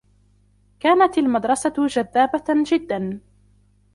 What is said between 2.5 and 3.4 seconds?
جدّا.